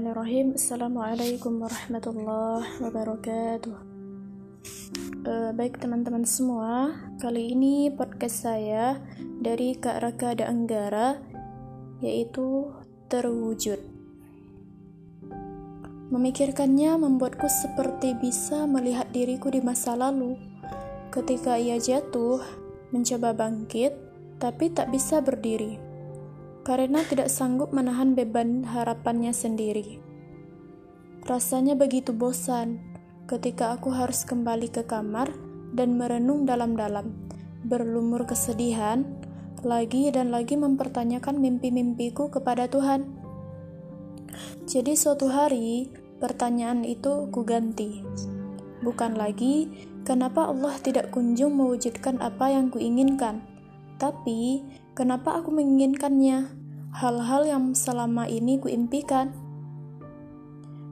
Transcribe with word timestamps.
Bismillahirrahmanirrahim. 0.00 0.56
Assalamualaikum 0.56 1.52
warahmatullahi 1.60 2.72
wabarakatuh. 2.80 3.76
Uh, 5.28 5.52
Baik 5.52 5.76
teman-teman 5.76 6.24
semua 6.24 6.96
Kali 7.20 7.52
ini 7.52 7.92
podcast 7.92 8.48
saya 8.48 8.96
Dari 9.20 9.76
Kak 9.76 10.00
Raka 10.00 10.40
Da 10.40 10.48
Anggara 10.48 11.20
Yaitu 12.00 12.72
Terwujud. 13.12 13.76
Memikirkannya 16.08 16.96
membuatku 16.96 17.44
seperti 17.52 18.16
bisa 18.16 18.64
melihat 18.64 19.12
diriku 19.12 19.52
di 19.52 19.60
masa 19.60 20.00
lalu. 20.00 20.40
Ketika 21.12 21.60
ia 21.60 21.76
jatuh 21.76 22.40
Mencoba 22.88 23.36
bangkit 23.36 23.92
Tapi 24.40 24.72
tak 24.72 24.96
bisa 24.96 25.20
berdiri 25.20 25.89
karena 26.62 27.00
tidak 27.06 27.32
sanggup 27.32 27.72
menahan 27.72 28.12
beban 28.12 28.64
harapannya 28.64 29.32
sendiri. 29.32 30.00
Rasanya 31.24 31.76
begitu 31.76 32.12
bosan 32.16 32.80
ketika 33.30 33.76
aku 33.76 33.94
harus 33.94 34.26
kembali 34.26 34.74
ke 34.74 34.82
kamar 34.82 35.30
dan 35.70 35.94
merenung 35.94 36.44
dalam-dalam, 36.44 37.14
berlumur 37.62 38.26
kesedihan, 38.26 39.06
lagi 39.62 40.10
dan 40.10 40.34
lagi 40.34 40.58
mempertanyakan 40.58 41.38
mimpi-mimpiku 41.38 42.32
kepada 42.32 42.66
Tuhan. 42.66 43.06
Jadi 44.66 44.98
suatu 44.98 45.30
hari, 45.30 45.90
pertanyaan 46.18 46.82
itu 46.82 47.30
kuganti. 47.30 48.02
Bukan 48.80 49.14
lagi, 49.14 49.68
kenapa 50.02 50.48
Allah 50.48 50.74
tidak 50.80 51.12
kunjung 51.12 51.54
mewujudkan 51.54 52.18
apa 52.18 52.50
yang 52.50 52.72
kuinginkan, 52.72 53.44
tapi 54.00 54.64
kenapa 54.96 55.38
aku 55.38 55.52
menginginkannya? 55.52 56.59
Hal-hal 56.90 57.46
yang 57.46 57.78
selama 57.78 58.26
ini 58.26 58.58
kuimpikan. 58.58 59.30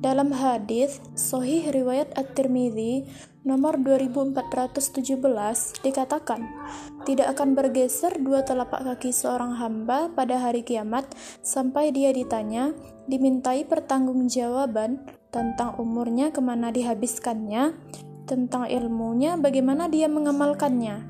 Dalam 0.00 0.30
hadis 0.30 1.02
Sahih 1.18 1.66
riwayat 1.74 2.14
At-Tirmidzi 2.14 3.10
nomor 3.42 3.74
2417 3.82 5.82
dikatakan, 5.82 6.46
tidak 7.04 7.34
akan 7.36 7.58
bergeser 7.58 8.22
dua 8.22 8.46
telapak 8.46 8.86
kaki 8.86 9.10
seorang 9.10 9.58
hamba 9.58 10.08
pada 10.14 10.38
hari 10.38 10.62
kiamat 10.62 11.10
sampai 11.42 11.90
dia 11.90 12.14
ditanya, 12.14 12.70
dimintai 13.10 13.66
pertanggungjawaban 13.66 15.02
tentang 15.34 15.74
umurnya 15.76 16.30
ke 16.30 16.38
mana 16.38 16.70
dihabiskannya, 16.70 17.74
tentang 18.30 18.70
ilmunya 18.70 19.34
bagaimana 19.36 19.90
dia 19.90 20.06
mengamalkannya, 20.06 21.02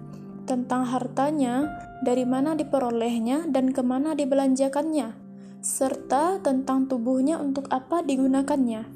tentang 0.48 0.89
hartanya 0.89 1.69
dari 2.00 2.24
mana 2.24 2.56
diperolehnya 2.56 3.52
dan 3.52 3.76
ke 3.76 3.84
mana 3.84 4.16
dibelanjakannya, 4.16 5.12
serta 5.60 6.40
tentang 6.40 6.88
tubuhnya 6.88 7.36
untuk 7.36 7.68
apa 7.68 8.00
digunakannya. 8.00 8.88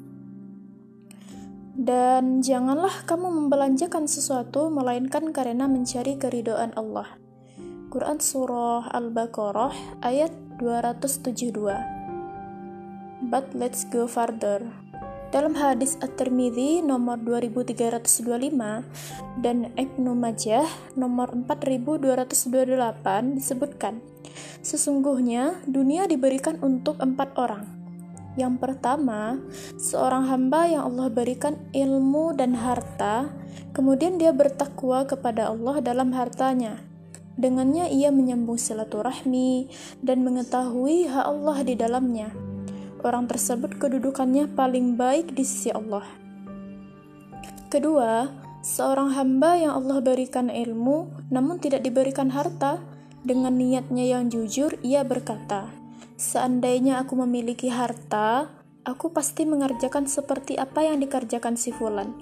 Dan 1.75 2.39
janganlah 2.39 3.03
kamu 3.03 3.27
membelanjakan 3.29 4.07
sesuatu 4.07 4.71
melainkan 4.71 5.35
karena 5.35 5.67
mencari 5.67 6.15
keridoan 6.15 6.71
Allah. 6.73 7.19
Quran 7.91 8.19
Surah 8.19 8.91
Al-Baqarah 8.91 10.03
ayat 10.03 10.31
272 10.59 13.27
But 13.27 13.55
let's 13.55 13.83
go 13.87 14.07
further. 14.07 14.84
Dalam 15.35 15.51
hadis 15.59 15.99
At-Tirmidzi 15.99 16.79
nomor 16.79 17.19
2325 17.19 19.43
dan 19.43 19.67
Ibnu 19.75 20.15
Majah 20.15 20.63
nomor 20.95 21.35
4228 21.35 23.35
disebutkan, 23.35 23.99
sesungguhnya 24.63 25.59
dunia 25.67 26.07
diberikan 26.07 26.55
untuk 26.63 27.03
empat 27.03 27.35
orang. 27.35 27.67
Yang 28.39 28.63
pertama, 28.63 29.35
seorang 29.75 30.31
hamba 30.31 30.71
yang 30.71 30.87
Allah 30.87 31.11
berikan 31.11 31.59
ilmu 31.75 32.31
dan 32.39 32.55
harta, 32.55 33.27
kemudian 33.75 34.15
dia 34.15 34.31
bertakwa 34.31 35.03
kepada 35.03 35.51
Allah 35.51 35.83
dalam 35.83 36.15
hartanya. 36.15 36.79
Dengannya 37.35 37.91
ia 37.91 38.07
menyambung 38.07 38.55
silaturahmi 38.55 39.67
dan 39.99 40.23
mengetahui 40.23 41.11
hak 41.11 41.27
Allah 41.27 41.57
di 41.67 41.75
dalamnya 41.75 42.54
orang 43.05 43.29
tersebut 43.29 43.77
kedudukannya 43.77 44.49
paling 44.57 44.97
baik 44.97 45.37
di 45.37 45.45
sisi 45.45 45.69
Allah. 45.69 46.03
Kedua, 47.69 48.25
seorang 48.65 49.13
hamba 49.13 49.61
yang 49.61 49.77
Allah 49.77 50.01
berikan 50.01 50.49
ilmu 50.49 51.29
namun 51.29 51.61
tidak 51.61 51.85
diberikan 51.85 52.33
harta, 52.33 52.81
dengan 53.25 53.57
niatnya 53.57 54.05
yang 54.05 54.29
jujur 54.29 54.77
ia 54.85 55.01
berkata, 55.01 55.69
"Seandainya 56.17 57.01
aku 57.01 57.17
memiliki 57.25 57.73
harta, 57.73 58.53
aku 58.85 59.09
pasti 59.09 59.49
mengerjakan 59.49 60.05
seperti 60.05 60.57
apa 60.61 60.85
yang 60.85 61.01
dikerjakan 61.01 61.57
si 61.57 61.73
fulan." 61.73 62.13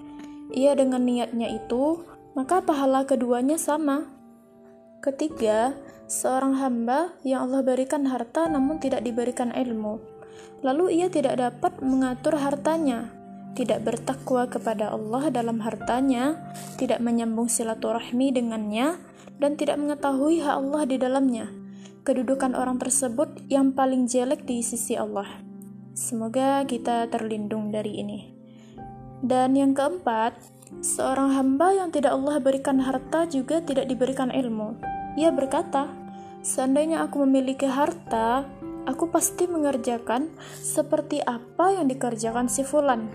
Ia 0.55 0.79
dengan 0.79 1.03
niatnya 1.03 1.51
itu, 1.51 2.07
maka 2.39 2.63
pahala 2.63 3.03
keduanya 3.03 3.59
sama. 3.59 4.07
Ketiga, 5.03 5.75
seorang 6.07 6.55
hamba 6.55 7.11
yang 7.27 7.51
Allah 7.51 7.67
berikan 7.67 8.07
harta 8.07 8.47
namun 8.47 8.79
tidak 8.79 9.03
diberikan 9.03 9.51
ilmu 9.51 10.12
lalu 10.63 11.03
ia 11.03 11.11
tidak 11.11 11.37
dapat 11.37 11.83
mengatur 11.83 12.39
hartanya, 12.39 13.11
tidak 13.53 13.85
bertakwa 13.85 14.49
kepada 14.49 14.89
Allah 14.89 15.29
dalam 15.29 15.61
hartanya, 15.61 16.39
tidak 16.79 17.03
menyambung 17.03 17.51
silaturahmi 17.51 18.33
dengannya, 18.33 18.97
dan 19.37 19.59
tidak 19.59 19.77
mengetahui 19.77 20.41
hak 20.41 20.55
Allah 20.57 20.83
di 20.89 20.97
dalamnya. 20.97 21.45
Kedudukan 22.03 22.57
orang 22.57 22.81
tersebut 22.81 23.47
yang 23.47 23.71
paling 23.71 24.09
jelek 24.09 24.43
di 24.43 24.59
sisi 24.59 24.99
Allah. 24.99 25.27
Semoga 25.93 26.65
kita 26.65 27.07
terlindung 27.07 27.71
dari 27.71 28.01
ini. 28.01 28.19
Dan 29.23 29.55
yang 29.55 29.71
keempat, 29.71 30.35
seorang 30.83 31.31
hamba 31.31 31.71
yang 31.71 31.95
tidak 31.95 32.11
Allah 32.11 32.43
berikan 32.43 32.81
harta 32.83 33.23
juga 33.29 33.63
tidak 33.63 33.87
diberikan 33.87 34.33
ilmu. 34.33 34.75
Ia 35.15 35.31
berkata, 35.31 35.87
"Seandainya 36.43 37.07
aku 37.07 37.23
memiliki 37.23 37.69
harta, 37.69 38.43
Aku 38.83 39.07
pasti 39.07 39.47
mengerjakan 39.47 40.35
seperti 40.59 41.23
apa 41.23 41.71
yang 41.71 41.87
dikerjakan 41.87 42.51
si 42.51 42.67
Fulan. 42.67 43.07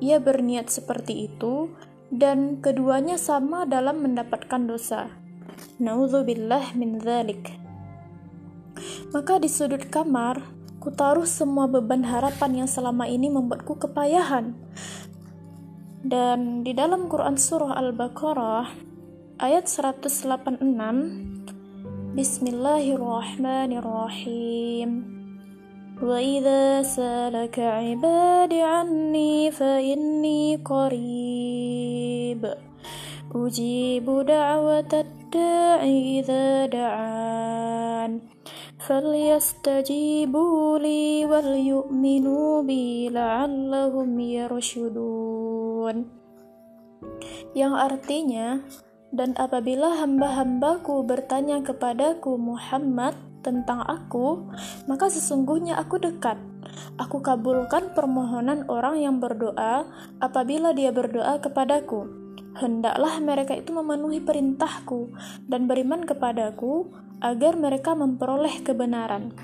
Ia 0.00 0.16
berniat 0.16 0.72
seperti 0.72 1.28
itu, 1.28 1.76
dan 2.08 2.58
keduanya 2.64 3.20
sama 3.20 3.68
dalam 3.68 4.00
mendapatkan 4.00 4.64
dosa. 4.64 5.12
Naudzubillah 5.76 6.72
min 6.72 6.98
dzalik. 6.98 7.52
Maka 9.12 9.36
di 9.36 9.48
sudut 9.52 9.92
kamar, 9.92 10.40
ku 10.80 10.88
taruh 10.88 11.28
semua 11.28 11.68
beban 11.68 12.00
harapan 12.00 12.64
yang 12.64 12.68
selama 12.70 13.04
ini 13.04 13.28
membuatku 13.28 13.76
kepayahan. 13.76 14.56
Dan 16.00 16.64
di 16.64 16.72
dalam 16.72 17.12
Quran 17.12 17.36
Surah 17.36 17.76
Al-Baqarah, 17.76 18.72
ayat 19.36 19.68
186, 19.68 21.39
Bismillahirrahmanirrahim. 22.15 25.15
وإذا 25.95 26.83
سألك 26.83 27.59
عبادي 27.59 28.61
عني 28.61 29.51
فإني 29.51 30.55
قريب 30.55 32.53
أجيب 33.35 34.05
دعوة 34.27 34.93
الداعي 34.93 36.19
إذا 36.19 36.65
دعان 36.65 38.19
فليستجيبوا 38.87 40.79
لي 40.79 41.25
وليؤمنوا 41.25 42.61
بي 42.61 43.09
لعلهم 43.09 44.19
يرشدون 44.19 46.05
yang 47.55 47.71
artinya 47.71 48.59
dan 49.10 49.34
apabila 49.34 49.98
hamba-hambaku 49.98 51.02
bertanya 51.02 51.58
kepadaku 51.66 52.38
Muhammad 52.38 53.18
tentang 53.42 53.82
aku, 53.82 54.46
maka 54.86 55.10
sesungguhnya 55.10 55.74
aku 55.82 55.98
dekat. 55.98 56.38
Aku 56.94 57.18
kabulkan 57.18 57.90
permohonan 57.96 58.70
orang 58.70 59.02
yang 59.02 59.16
berdoa 59.18 59.88
apabila 60.22 60.70
dia 60.70 60.94
berdoa 60.94 61.42
kepadaku. 61.42 62.06
Hendaklah 62.54 63.18
mereka 63.18 63.58
itu 63.58 63.74
memenuhi 63.74 64.22
perintahku 64.22 65.10
dan 65.50 65.66
beriman 65.66 66.06
kepadaku 66.06 66.90
agar 67.18 67.58
mereka 67.58 67.98
memperoleh 67.98 68.62
kebenaran. 68.62 69.34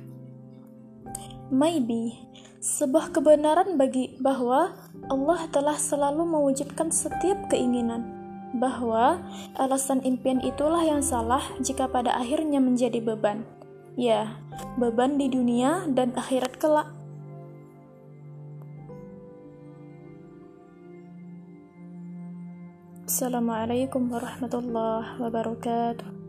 Maybe 1.50 2.18
sebuah 2.62 3.14
kebenaran 3.14 3.78
bagi 3.78 4.14
bahwa 4.18 4.74
Allah 5.06 5.40
telah 5.50 5.78
selalu 5.78 6.26
mewujudkan 6.26 6.90
setiap 6.90 7.46
keinginan 7.46 8.25
bahwa 8.54 9.22
alasan 9.58 10.04
impian 10.04 10.38
itulah 10.44 10.84
yang 10.84 11.02
salah 11.02 11.42
jika 11.58 11.90
pada 11.90 12.14
akhirnya 12.14 12.62
menjadi 12.62 13.02
beban. 13.02 13.42
Ya, 13.96 14.36
beban 14.76 15.16
di 15.16 15.32
dunia 15.32 15.88
dan 15.88 16.12
akhirat 16.14 16.60
kelak. 16.60 16.92
Assalamualaikum 23.06 24.12
warahmatullahi 24.12 25.16
wabarakatuh. 25.16 26.25